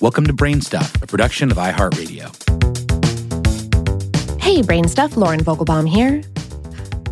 Welcome 0.00 0.26
to 0.28 0.32
Brainstuff, 0.32 1.02
a 1.02 1.06
production 1.06 1.50
of 1.50 1.58
iHeartRadio. 1.58 2.30
Hey, 4.40 4.62
Brainstuff, 4.62 5.14
Lauren 5.14 5.44
Vogelbaum 5.44 5.86
here. 5.86 6.22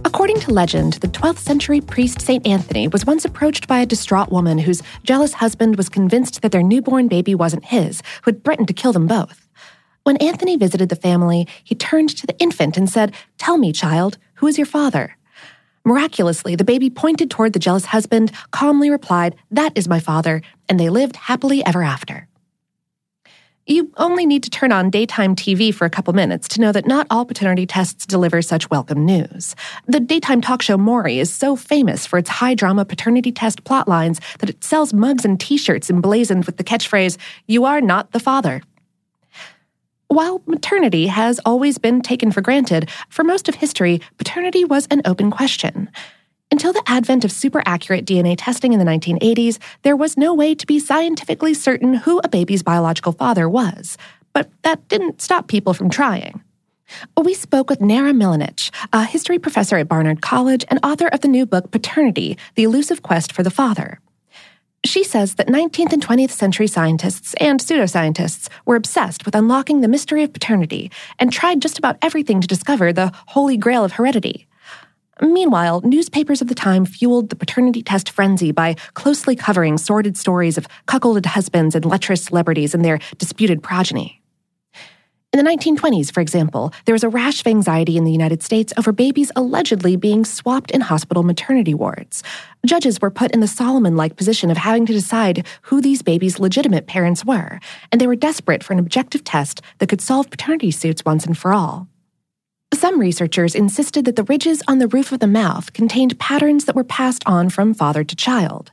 According 0.07 0.41
to 0.41 0.53
legend, 0.53 0.95
the 0.95 1.09
12th 1.09 1.37
century 1.37 1.83
priest 1.83 2.23
St. 2.23 2.47
Anthony 2.47 2.89
was 2.89 3.05
once 3.05 3.27
approached 3.27 3.69
by 3.69 3.81
a 3.81 3.85
distraught 3.85 4.33
woman 4.33 4.57
whose 4.57 4.83
jealous 5.03 5.35
husband 5.35 5.77
was 5.77 5.91
convinced 5.91 6.41
that 6.41 6.51
their 6.51 6.63
newborn 6.63 7.09
baby 7.09 7.35
wasn't 7.35 7.67
his, 7.67 8.03
who 8.23 8.31
had 8.31 8.43
threatened 8.43 8.69
to 8.69 8.73
kill 8.75 8.95
them 8.95 9.07
both. 9.07 9.47
When 10.05 10.17
Anthony 10.17 10.57
visited 10.57 10.89
the 10.89 10.97
family, 10.97 11.47
he 11.63 11.75
turned 11.75 12.17
to 12.17 12.27
the 12.27 12.39
infant 12.39 12.79
and 12.79 12.89
said, 12.89 13.15
Tell 13.37 13.59
me, 13.59 13.71
child, 13.71 14.17
who 14.37 14.47
is 14.47 14.57
your 14.57 14.67
father? 14.67 15.15
Miraculously, 15.85 16.57
the 16.57 16.65
baby 16.65 16.89
pointed 16.89 17.31
toward 17.31 17.53
the 17.53 17.59
jealous 17.59 17.85
husband, 17.85 18.33
calmly 18.51 18.89
replied, 18.89 19.37
That 19.51 19.77
is 19.77 19.89
my 19.89 20.01
father, 20.01 20.41
and 20.71 20.81
they 20.81 20.89
lived 20.89 21.17
happily 21.17 21.63
ever 21.67 21.83
after. 21.83 22.29
You 23.71 23.93
only 23.99 24.25
need 24.25 24.45
to 24.45 24.51
turn 24.51 24.73
on 24.73 24.89
daytime 24.89 25.37
TV 25.37 25.75
for 25.75 25.85
a 25.85 25.91
couple 25.91 26.15
minutes 26.15 26.49
to 26.49 26.61
know 26.63 26.73
that 26.73 26.87
not 26.87 27.07
all 27.11 27.27
paternity 27.27 27.67
tests 27.67 28.07
deliver 28.07 28.41
such 28.41 28.71
welcome 28.71 29.05
news. 29.05 29.55
The 29.87 30.01
daytime 30.01 30.41
talk 30.41 30.63
show 30.63 30.79
Maury 30.79 31.19
is 31.19 31.31
so 31.31 31.55
famous 31.55 32.07
for 32.07 32.19
its 32.19 32.31
high 32.31 32.55
drama 32.55 32.87
paternity 32.87 33.31
test 33.31 33.65
plot 33.65 33.87
lines 33.87 34.23
that 34.39 34.49
it 34.49 34.65
sells 34.65 34.95
mugs 34.95 35.27
and 35.27 35.39
t 35.39 35.59
shirts 35.59 35.91
emblazoned 35.91 36.47
with 36.47 36.57
the 36.57 36.65
catchphrase, 36.65 37.19
You 37.47 37.67
are 37.67 37.83
not 37.83 38.13
the 38.13 38.21
father. 38.21 38.63
While 40.07 40.41
maternity 40.47 41.09
has 41.09 41.39
always 41.45 41.77
been 41.77 42.01
taken 42.01 42.33
for 42.33 42.41
granted, 42.41 42.89
for 43.11 43.23
most 43.23 43.51
of 43.51 43.57
history, 43.57 44.01
paternity 44.17 44.65
was 44.65 44.87
an 44.91 45.03
open 45.05 45.31
question. 45.31 45.91
Until 46.51 46.73
the 46.73 46.83
advent 46.87 47.25
of 47.25 47.33
super 47.33 47.63
accurate 47.67 48.07
DNA 48.07 48.35
testing 48.39 48.73
in 48.73 48.79
the 48.79 48.85
1980s, 48.85 49.59
there 49.83 49.97
was 49.97 50.17
no 50.17 50.33
way 50.33 50.55
to 50.55 50.67
be 50.67 50.79
scientifically 50.79 51.53
certain 51.53 51.95
who 51.95 52.21
a 52.25 52.29
baby's 52.29 52.63
biological 52.63 53.13
father 53.13 53.49
was. 53.49 53.99
But 54.33 54.51
that 54.63 54.89
didn't 54.89 55.21
stop 55.21 55.49
people 55.49 55.75
from 55.75 55.91
trying. 55.91 56.43
We 57.23 57.35
spoke 57.35 57.69
with 57.69 57.83
Nara 57.83 58.13
Milanich, 58.13 58.71
a 58.95 59.05
history 59.05 59.39
professor 59.39 59.77
at 59.77 59.89
Barnard 59.89 60.23
College 60.23 60.65
and 60.69 60.81
author 60.83 61.09
of 61.09 61.21
the 61.21 61.29
new 61.29 61.45
book 61.45 61.71
Paternity 61.71 62.39
The 62.55 62.63
Elusive 62.65 63.03
Quest 63.03 63.33
for 63.33 63.43
the 63.43 63.51
Father. 63.51 64.01
She 64.87 65.05
says 65.05 65.35
that 65.35 65.49
19th 65.49 65.93
and 65.93 66.03
20th 66.03 66.31
century 66.31 66.67
scientists 66.67 67.35
and 67.35 67.61
pseudoscientists 67.61 68.49
were 68.65 68.77
obsessed 68.77 69.27
with 69.27 69.35
unlocking 69.35 69.81
the 69.81 69.89
mystery 69.89 70.23
of 70.23 70.33
paternity 70.33 70.91
and 71.19 71.31
tried 71.31 71.61
just 71.61 71.79
about 71.79 71.99
everything 72.01 72.41
to 72.41 72.47
discover 72.47 72.93
the 72.93 73.13
holy 73.27 73.59
grail 73.59 73.85
of 73.85 73.93
heredity. 73.93 74.47
Meanwhile, 75.21 75.83
newspapers 75.83 76.41
of 76.41 76.49
the 76.49 76.55
time 76.55 76.85
fueled 76.85 77.31
the 77.31 77.37
paternity 77.37 77.83
test 77.83 78.11
frenzy 78.11 78.53
by 78.53 78.75
closely 78.95 79.35
covering 79.35 79.79
sordid 79.79 80.17
stories 80.17 80.59
of 80.59 80.69
cuckolded 80.87 81.27
husbands 81.27 81.75
and 81.75 81.85
lecherous 81.85 82.25
celebrities 82.25 82.75
and 82.75 82.85
their 82.85 83.01
disputed 83.19 83.63
progeny. 83.63 84.23
In 85.31 85.45
the 85.45 85.51
1920s, 85.51 86.11
for 86.11 86.23
example, 86.23 86.73
there 86.87 86.95
was 86.95 87.05
a 87.05 87.09
rash 87.11 87.41
of 87.41 87.47
anxiety 87.47 87.99
in 87.99 88.05
the 88.05 88.13
United 88.13 88.43
States 88.43 88.73
over 88.79 88.93
babies 88.93 89.31
allegedly 89.37 89.95
being 89.95 90.25
swapped 90.25 90.71
in 90.71 90.81
hospital 90.81 91.23
maternity 91.23 91.75
wards. 91.75 92.23
Judges 92.65 92.99
were 93.03 93.11
put 93.11 93.33
in 93.33 93.41
the 93.41 93.47
Solomon 93.47 93.95
like 93.95 94.17
position 94.17 94.51
of 94.51 94.57
having 94.57 94.87
to 94.87 94.93
decide 94.95 95.47
who 95.63 95.83
these 95.83 96.01
babies' 96.01 96.41
legitimate 96.41 96.87
parents 96.87 97.27
were, 97.27 97.61
and 97.93 98.01
they 98.01 98.07
were 98.07 98.17
desperate 98.17 98.65
for 98.65 98.73
an 98.73 98.79
objective 98.79 99.23
test 99.23 99.61
that 99.79 99.91
could 99.91 100.01
solve 100.01 100.31
paternity 100.31 100.71
suits 100.71 101.05
once 101.05 101.27
and 101.27 101.37
for 101.37 101.53
all. 101.53 101.89
Some 102.75 103.01
researchers 103.01 103.55
insisted 103.55 104.05
that 104.05 104.17
the 104.17 104.25
ridges 104.25 104.63
on 104.69 104.79
the 104.79 104.89
roof 104.89 105.11
of 105.11 105.21
the 105.21 105.27
mouth 105.27 105.73
contained 105.73 106.19
patterns 106.19 106.67
that 106.67 106.77
were 106.77 106.85
passed 106.85 107.23
on 107.27 107.49
from 107.49 107.75
father 107.75 108.05
to 108.05 108.15
child. 108.15 108.71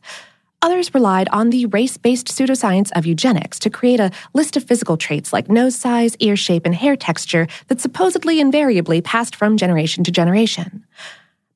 Others 0.62 0.94
relied 0.94 1.30
on 1.30 1.50
the 1.50 1.66
race 1.68 1.98
based 1.98 2.28
pseudoscience 2.28 2.92
of 2.96 3.06
eugenics 3.06 3.58
to 3.60 3.70
create 3.70 4.00
a 4.00 4.12
list 4.34 4.58
of 4.58 4.64
physical 4.64 4.98
traits 4.98 5.32
like 5.32 5.50
nose 5.50 5.76
size, 5.76 6.16
ear 6.20 6.36
shape, 6.36 6.66
and 6.66 6.76
hair 6.76 6.96
texture 6.96 7.48
that 7.68 7.80
supposedly 7.82 8.40
invariably 8.40 9.02
passed 9.02 9.36
from 9.36 9.58
generation 9.58 10.04
to 10.04 10.12
generation. 10.12 10.86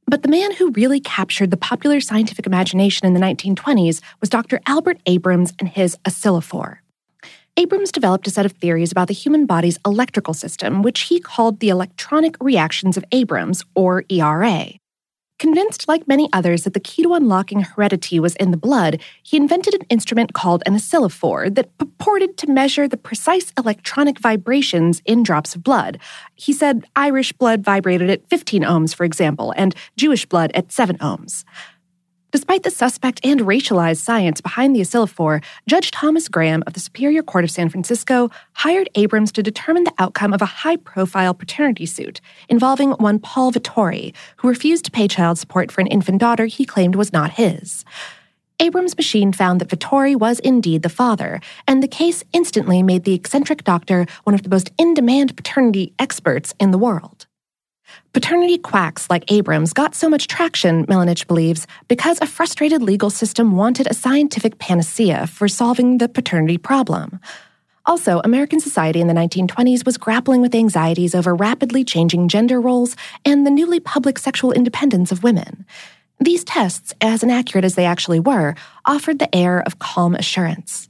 But 0.08 0.24
the 0.24 0.30
man 0.30 0.54
who 0.54 0.72
really 0.72 1.00
captured 1.00 1.52
the 1.52 1.58
popular 1.58 2.00
scientific 2.00 2.48
imagination 2.48 3.06
in 3.06 3.14
the 3.14 3.20
1920s 3.20 4.02
was 4.22 4.30
Dr. 4.30 4.60
Albert 4.66 5.00
Abrams 5.06 5.54
and 5.60 5.70
his 5.70 5.98
Oscillophore. 6.06 6.78
Abrams 7.60 7.92
developed 7.92 8.26
a 8.26 8.30
set 8.30 8.46
of 8.46 8.54
theories 8.54 8.90
about 8.90 9.10
the 9.10 9.14
human 9.14 9.46
body's 9.46 9.78
electrical 9.86 10.34
system, 10.34 10.82
which 10.82 11.02
he 11.02 11.20
called 11.20 11.60
the 11.60 11.68
electronic 11.68 12.38
reactions 12.40 12.96
of 12.96 13.04
Abrams, 13.12 13.66
or 13.76 14.06
ERA. 14.08 14.68
Convinced, 15.40 15.86
like 15.86 16.08
many 16.08 16.30
others, 16.32 16.64
that 16.64 16.74
the 16.74 16.80
key 16.80 17.04
to 17.04 17.14
unlocking 17.14 17.60
heredity 17.60 18.18
was 18.18 18.38
in 18.38 18.52
the 18.52 18.58
blood, 18.58 19.02
he 19.24 19.36
invented 19.36 19.74
an 19.74 19.86
instrument 19.90 20.34
called 20.34 20.64
an 20.66 20.74
oscillophore 20.74 21.54
that 21.54 21.78
purported 21.78 22.38
to 22.38 22.50
measure 22.50 22.88
the 22.88 22.96
precise 22.96 23.52
electronic 23.58 24.20
vibrations 24.20 25.02
in 25.04 25.22
drops 25.22 25.54
of 25.54 25.62
blood. 25.62 26.00
He 26.36 26.54
said 26.54 26.86
Irish 26.96 27.34
blood 27.34 27.62
vibrated 27.62 28.10
at 28.10 28.26
15 28.30 28.64
ohms, 28.64 28.96
for 28.96 29.04
example, 29.04 29.54
and 29.58 29.76
Jewish 29.98 30.26
blood 30.26 30.52
at 30.54 30.72
7 30.72 30.98
ohms. 31.00 31.44
Despite 32.32 32.62
the 32.62 32.70
suspect 32.70 33.20
and 33.24 33.40
racialized 33.40 34.02
science 34.02 34.40
behind 34.40 34.76
the 34.76 34.82
oscillophore, 34.82 35.44
Judge 35.68 35.90
Thomas 35.90 36.28
Graham 36.28 36.64
of 36.68 36.74
the 36.74 36.80
Superior 36.80 37.24
Court 37.24 37.44
of 37.44 37.50
San 37.50 37.70
Francisco 37.70 38.30
hired 38.54 38.88
Abrams 38.94 39.32
to 39.32 39.42
determine 39.42 39.84
the 39.84 39.94
outcome 39.98 40.32
of 40.32 40.42
a 40.44 40.46
high 40.62 40.76
profile 40.76 41.34
paternity 41.34 41.88
suit 41.88 42.22
involving 42.48 42.92
one 42.92 43.18
Paul 43.18 43.52
Vittori, 43.52 44.14
who 44.38 44.48
refused 44.48 44.86
to 44.86 44.92
pay 44.92 45.08
child 45.08 45.40
support 45.40 45.72
for 45.72 45.82
an 45.82 45.88
infant 45.88 46.20
daughter 46.20 46.46
he 46.46 46.66
claimed 46.66 46.96
was 46.96 47.12
not 47.12 47.32
his. 47.32 47.84
Abrams' 48.60 48.96
machine 48.96 49.34
found 49.34 49.60
that 49.60 49.70
Vittori 49.70 50.16
was 50.16 50.38
indeed 50.40 50.84
the 50.84 50.90
father, 50.90 51.42
and 51.68 51.82
the 51.82 51.88
case 51.88 52.24
instantly 52.32 52.84
made 52.84 53.06
the 53.06 53.16
eccentric 53.16 53.64
doctor 53.64 54.06
one 54.26 54.36
of 54.36 54.44
the 54.44 54.50
most 54.50 54.72
in 54.78 54.94
demand 54.94 55.36
paternity 55.36 55.94
experts 55.98 56.54
in 56.60 56.70
the 56.70 56.78
world. 56.78 57.19
Paternity 58.14 58.58
quacks 58.58 59.10
like 59.10 59.32
Abrams 59.32 59.74
got 59.74 59.94
so 59.96 60.10
much 60.10 60.28
traction, 60.28 60.86
Milanich 60.88 61.28
believes, 61.28 61.68
because 61.88 62.20
a 62.22 62.28
frustrated 62.28 62.82
legal 62.82 63.10
system 63.10 63.56
wanted 63.56 63.88
a 63.88 63.94
scientific 63.94 64.58
panacea 64.60 65.28
for 65.28 65.48
solving 65.48 66.00
the 66.00 66.10
paternity 66.10 66.58
problem. 66.58 67.20
Also, 67.86 68.20
American 68.24 68.60
society 68.60 69.00
in 69.00 69.08
the 69.08 69.14
1920s 69.14 69.86
was 69.86 69.98
grappling 69.98 70.42
with 70.42 70.54
anxieties 70.54 71.16
over 71.16 71.36
rapidly 71.36 71.84
changing 71.84 72.28
gender 72.28 72.60
roles 72.60 72.96
and 73.26 73.46
the 73.46 73.52
newly 73.52 73.80
public 73.80 74.20
sexual 74.20 74.52
independence 74.52 75.12
of 75.12 75.24
women. 75.24 75.66
These 76.20 76.44
tests, 76.44 76.94
as 77.00 77.24
inaccurate 77.24 77.64
as 77.64 77.76
they 77.76 77.86
actually 77.86 78.20
were, 78.20 78.56
offered 78.86 79.20
the 79.20 79.34
air 79.34 79.62
of 79.62 79.80
calm 79.80 80.16
assurance. 80.16 80.89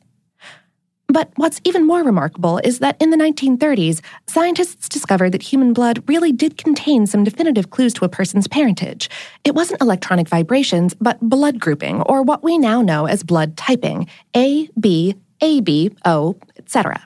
But 1.12 1.32
what's 1.38 1.60
even 1.64 1.88
more 1.88 2.04
remarkable 2.04 2.60
is 2.64 2.80
that 2.80 2.96
in 3.02 3.10
the 3.10 3.18
1930s, 3.18 4.00
scientists 4.28 4.88
discovered 4.88 5.32
that 5.32 5.42
human 5.42 5.74
blood 5.74 6.08
really 6.08 6.32
did 6.32 6.56
contain 6.56 7.08
some 7.08 7.24
definitive 7.24 7.72
clues 7.72 7.96
to 7.96 8.06
a 8.06 8.10
person's 8.10 8.48
parentage. 8.48 9.10
It 9.44 9.56
wasn't 9.56 9.82
electronic 9.82 10.30
vibrations, 10.30 10.94
but 10.94 11.20
blood 11.20 11.60
grouping, 11.60 12.04
or 12.04 12.22
what 12.22 12.44
we 12.44 12.60
now 12.60 12.84
know 12.84 13.08
as 13.08 13.24
blood 13.24 13.58
typing 13.58 14.08
A, 14.36 14.70
B, 14.80 15.16
AB, 15.42 15.96
O, 16.06 16.38
etc. 16.58 17.04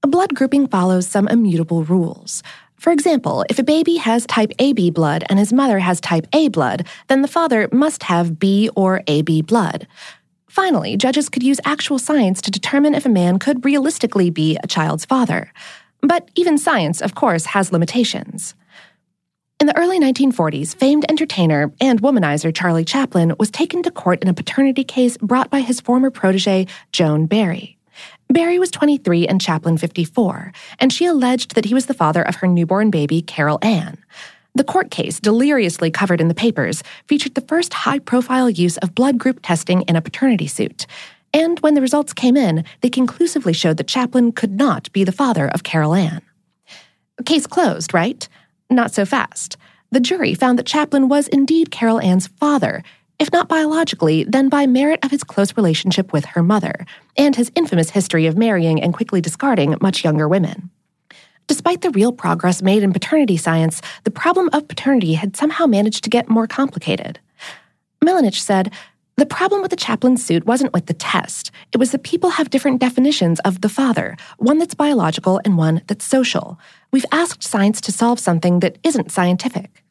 Blood 0.00 0.34
grouping 0.34 0.66
follows 0.66 1.06
some 1.06 1.28
immutable 1.28 1.84
rules. 1.84 2.42
For 2.78 2.92
example, 2.92 3.44
if 3.50 3.58
a 3.58 3.62
baby 3.62 3.96
has 3.96 4.24
type 4.24 4.52
AB 4.58 4.88
blood 4.92 5.22
and 5.28 5.38
his 5.38 5.52
mother 5.52 5.80
has 5.80 6.00
type 6.00 6.26
A 6.32 6.48
blood, 6.48 6.86
then 7.08 7.20
the 7.20 7.28
father 7.28 7.68
must 7.72 8.04
have 8.04 8.38
B 8.38 8.70
or 8.74 9.02
AB 9.06 9.42
blood. 9.42 9.86
Finally, 10.50 10.96
judges 10.96 11.28
could 11.28 11.44
use 11.44 11.60
actual 11.64 11.96
science 11.96 12.42
to 12.42 12.50
determine 12.50 12.92
if 12.92 13.06
a 13.06 13.08
man 13.08 13.38
could 13.38 13.64
realistically 13.64 14.30
be 14.30 14.58
a 14.64 14.66
child's 14.66 15.04
father. 15.04 15.52
But 16.00 16.28
even 16.34 16.58
science, 16.58 17.00
of 17.00 17.14
course, 17.14 17.46
has 17.46 17.70
limitations. 17.70 18.56
In 19.60 19.68
the 19.68 19.78
early 19.78 20.00
1940s, 20.00 20.74
famed 20.74 21.04
entertainer 21.08 21.72
and 21.80 22.02
womanizer 22.02 22.52
Charlie 22.52 22.84
Chaplin 22.84 23.32
was 23.38 23.52
taken 23.52 23.80
to 23.84 23.92
court 23.92 24.22
in 24.22 24.28
a 24.28 24.34
paternity 24.34 24.82
case 24.82 25.16
brought 25.18 25.50
by 25.50 25.60
his 25.60 25.80
former 25.80 26.10
protege, 26.10 26.66
Joan 26.90 27.26
Barry. 27.26 27.78
Barry 28.28 28.58
was 28.58 28.72
23 28.72 29.28
and 29.28 29.40
Chaplin 29.40 29.78
54, 29.78 30.52
and 30.80 30.92
she 30.92 31.06
alleged 31.06 31.54
that 31.54 31.66
he 31.66 31.74
was 31.74 31.86
the 31.86 31.94
father 31.94 32.22
of 32.22 32.36
her 32.36 32.48
newborn 32.48 32.90
baby, 32.90 33.22
Carol 33.22 33.60
Ann. 33.62 33.98
The 34.54 34.64
court 34.64 34.90
case, 34.90 35.20
deliriously 35.20 35.90
covered 35.90 36.20
in 36.20 36.28
the 36.28 36.34
papers, 36.34 36.82
featured 37.06 37.34
the 37.34 37.40
first 37.42 37.72
high 37.72 38.00
profile 38.00 38.50
use 38.50 38.76
of 38.78 38.94
blood 38.94 39.16
group 39.18 39.40
testing 39.42 39.82
in 39.82 39.96
a 39.96 40.02
paternity 40.02 40.46
suit. 40.46 40.86
And 41.32 41.60
when 41.60 41.74
the 41.74 41.80
results 41.80 42.12
came 42.12 42.36
in, 42.36 42.64
they 42.80 42.90
conclusively 42.90 43.52
showed 43.52 43.76
that 43.76 43.86
Chaplin 43.86 44.32
could 44.32 44.52
not 44.52 44.90
be 44.92 45.04
the 45.04 45.12
father 45.12 45.48
of 45.48 45.62
Carol 45.62 45.94
Ann. 45.94 46.22
Case 47.24 47.46
closed, 47.46 47.94
right? 47.94 48.28
Not 48.68 48.92
so 48.92 49.04
fast. 49.04 49.56
The 49.92 50.00
jury 50.00 50.34
found 50.34 50.58
that 50.58 50.66
Chaplin 50.66 51.08
was 51.08 51.28
indeed 51.28 51.70
Carol 51.70 52.00
Ann's 52.00 52.26
father, 52.26 52.82
if 53.20 53.30
not 53.32 53.48
biologically, 53.48 54.24
then 54.24 54.48
by 54.48 54.66
merit 54.66 55.04
of 55.04 55.10
his 55.10 55.22
close 55.22 55.56
relationship 55.56 56.12
with 56.12 56.24
her 56.24 56.42
mother, 56.42 56.86
and 57.16 57.36
his 57.36 57.52
infamous 57.54 57.90
history 57.90 58.26
of 58.26 58.36
marrying 58.36 58.82
and 58.82 58.94
quickly 58.94 59.20
discarding 59.20 59.76
much 59.80 60.02
younger 60.02 60.26
women. 60.26 60.70
Despite 61.50 61.80
the 61.80 61.90
real 61.90 62.12
progress 62.12 62.62
made 62.62 62.84
in 62.84 62.92
paternity 62.92 63.36
science, 63.36 63.82
the 64.04 64.10
problem 64.12 64.48
of 64.52 64.68
paternity 64.68 65.14
had 65.14 65.36
somehow 65.36 65.66
managed 65.66 66.04
to 66.04 66.08
get 66.08 66.28
more 66.28 66.46
complicated. 66.46 67.18
Milanich 68.04 68.38
said, 68.38 68.72
The 69.16 69.26
problem 69.26 69.60
with 69.60 69.72
the 69.72 69.76
Chaplin 69.76 70.16
suit 70.16 70.46
wasn't 70.46 70.72
with 70.72 70.86
the 70.86 70.94
test. 70.94 71.50
It 71.72 71.78
was 71.78 71.90
that 71.90 72.04
people 72.04 72.30
have 72.30 72.50
different 72.50 72.80
definitions 72.80 73.40
of 73.40 73.62
the 73.62 73.68
father, 73.68 74.16
one 74.38 74.58
that's 74.58 74.74
biological 74.74 75.40
and 75.44 75.58
one 75.58 75.82
that's 75.88 76.04
social. 76.04 76.56
We've 76.92 77.04
asked 77.10 77.42
science 77.42 77.80
to 77.80 77.90
solve 77.90 78.20
something 78.20 78.60
that 78.60 78.78
isn't 78.84 79.10
scientific. 79.10 79.82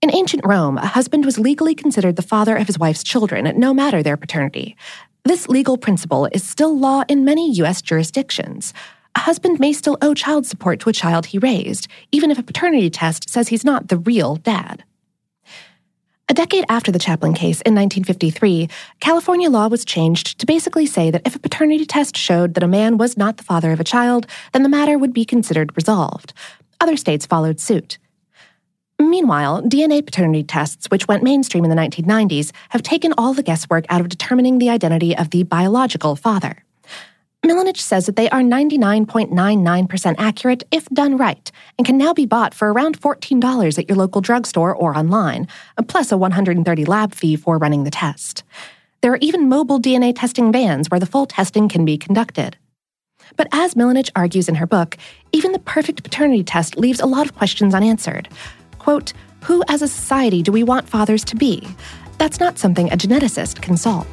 In 0.00 0.10
ancient 0.10 0.46
Rome, 0.46 0.78
a 0.78 0.86
husband 0.86 1.26
was 1.26 1.38
legally 1.38 1.74
considered 1.74 2.16
the 2.16 2.22
father 2.22 2.56
of 2.56 2.66
his 2.66 2.78
wife's 2.78 3.04
children, 3.04 3.44
no 3.60 3.74
matter 3.74 4.02
their 4.02 4.16
paternity. 4.16 4.74
This 5.22 5.48
legal 5.48 5.76
principle 5.76 6.30
is 6.32 6.48
still 6.48 6.78
law 6.78 7.04
in 7.10 7.26
many 7.26 7.52
U.S. 7.56 7.82
jurisdictions. 7.82 8.72
A 9.20 9.24
husband 9.24 9.60
may 9.60 9.74
still 9.74 9.98
owe 10.00 10.14
child 10.14 10.46
support 10.46 10.80
to 10.80 10.88
a 10.88 10.94
child 10.94 11.26
he 11.26 11.38
raised, 11.38 11.88
even 12.10 12.30
if 12.30 12.38
a 12.38 12.42
paternity 12.42 12.88
test 12.88 13.28
says 13.28 13.48
he's 13.48 13.66
not 13.66 13.88
the 13.88 13.98
real 13.98 14.36
dad. 14.36 14.82
A 16.30 16.32
decade 16.32 16.64
after 16.70 16.90
the 16.90 16.98
Chaplin 16.98 17.34
case 17.34 17.60
in 17.60 17.74
1953, 17.74 18.70
California 18.98 19.50
law 19.50 19.68
was 19.68 19.84
changed 19.84 20.38
to 20.38 20.46
basically 20.46 20.86
say 20.86 21.10
that 21.10 21.20
if 21.26 21.36
a 21.36 21.38
paternity 21.38 21.84
test 21.84 22.16
showed 22.16 22.54
that 22.54 22.62
a 22.62 22.66
man 22.66 22.96
was 22.96 23.18
not 23.18 23.36
the 23.36 23.42
father 23.42 23.72
of 23.72 23.78
a 23.78 23.84
child, 23.84 24.26
then 24.52 24.62
the 24.62 24.70
matter 24.70 24.96
would 24.96 25.12
be 25.12 25.26
considered 25.26 25.76
resolved. 25.76 26.32
Other 26.80 26.96
states 26.96 27.26
followed 27.26 27.60
suit. 27.60 27.98
Meanwhile, 28.98 29.64
DNA 29.64 30.02
paternity 30.02 30.44
tests, 30.44 30.86
which 30.86 31.08
went 31.08 31.22
mainstream 31.22 31.64
in 31.64 31.68
the 31.68 31.76
1990s, 31.76 32.52
have 32.70 32.82
taken 32.82 33.12
all 33.18 33.34
the 33.34 33.42
guesswork 33.42 33.84
out 33.90 34.00
of 34.00 34.08
determining 34.08 34.56
the 34.56 34.70
identity 34.70 35.14
of 35.14 35.28
the 35.28 35.42
biological 35.42 36.16
father. 36.16 36.64
Milanich 37.44 37.78
says 37.78 38.06
that 38.06 38.16
they 38.16 38.28
are 38.28 38.42
99.99% 38.42 40.14
accurate 40.18 40.62
if 40.70 40.86
done 40.90 41.16
right 41.16 41.50
and 41.78 41.86
can 41.86 41.96
now 41.96 42.12
be 42.12 42.26
bought 42.26 42.52
for 42.52 42.70
around 42.70 43.00
$14 43.00 43.78
at 43.78 43.88
your 43.88 43.96
local 43.96 44.20
drugstore 44.20 44.74
or 44.74 44.96
online, 44.96 45.48
plus 45.88 46.12
a 46.12 46.18
130 46.18 46.84
lab 46.84 47.14
fee 47.14 47.36
for 47.36 47.56
running 47.56 47.84
the 47.84 47.90
test. 47.90 48.44
There 49.00 49.12
are 49.12 49.18
even 49.22 49.48
mobile 49.48 49.80
DNA 49.80 50.12
testing 50.14 50.52
vans 50.52 50.90
where 50.90 51.00
the 51.00 51.06
full 51.06 51.24
testing 51.24 51.68
can 51.68 51.86
be 51.86 51.96
conducted. 51.96 52.58
But 53.36 53.48
as 53.52 53.74
Milanich 53.74 54.10
argues 54.14 54.48
in 54.48 54.56
her 54.56 54.66
book, 54.66 54.98
even 55.32 55.52
the 55.52 55.58
perfect 55.60 56.02
paternity 56.02 56.44
test 56.44 56.76
leaves 56.76 57.00
a 57.00 57.06
lot 57.06 57.26
of 57.26 57.36
questions 57.36 57.74
unanswered. 57.74 58.28
Quote, 58.78 59.14
who 59.44 59.62
as 59.68 59.80
a 59.80 59.88
society 59.88 60.42
do 60.42 60.52
we 60.52 60.62
want 60.62 60.88
fathers 60.88 61.24
to 61.24 61.36
be? 61.36 61.66
That's 62.18 62.40
not 62.40 62.58
something 62.58 62.92
a 62.92 62.96
geneticist 62.96 63.62
can 63.62 63.78
solve. 63.78 64.06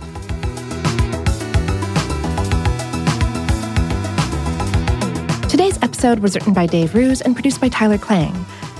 Episode 5.97 6.19
was 6.19 6.35
written 6.35 6.53
by 6.53 6.67
Dave 6.67 6.93
Roos 6.93 7.21
and 7.21 7.33
produced 7.33 7.59
by 7.59 7.69
Tyler 7.69 7.97
Klang. 7.97 8.31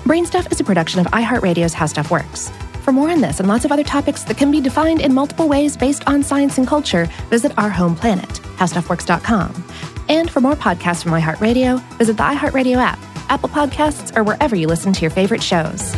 Brainstuff 0.03 0.51
is 0.51 0.59
a 0.59 0.63
production 0.63 0.99
of 0.99 1.07
iHeartRadio's 1.07 1.73
How 1.73 1.87
Stuff 1.87 2.11
Works. 2.11 2.51
For 2.83 2.91
more 2.91 3.09
on 3.09 3.21
this 3.21 3.39
and 3.39 3.49
lots 3.49 3.65
of 3.65 3.71
other 3.71 3.83
topics 3.83 4.23
that 4.25 4.37
can 4.37 4.51
be 4.51 4.61
defined 4.61 5.01
in 5.01 5.15
multiple 5.15 5.49
ways 5.49 5.75
based 5.75 6.07
on 6.07 6.21
science 6.21 6.59
and 6.59 6.67
culture, 6.67 7.09
visit 7.31 7.57
our 7.57 7.71
home 7.71 7.95
planet, 7.95 8.29
howstuffworks.com. 8.59 9.65
And 10.09 10.29
for 10.29 10.41
more 10.41 10.55
podcasts 10.55 11.01
from 11.01 11.13
iHeartRadio, 11.13 11.81
visit 11.97 12.17
the 12.17 12.23
iHeartRadio 12.23 12.77
app, 12.77 12.99
Apple 13.31 13.49
Podcasts, 13.49 14.15
or 14.15 14.23
wherever 14.23 14.55
you 14.55 14.67
listen 14.67 14.93
to 14.93 15.01
your 15.01 15.09
favorite 15.09 15.41
shows. 15.41 15.95